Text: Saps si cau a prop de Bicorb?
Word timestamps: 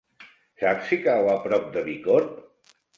Saps 0.61 0.89
si 0.93 0.99
cau 1.05 1.31
a 1.37 1.37
prop 1.47 1.71
de 1.79 1.87
Bicorb? 1.93 2.45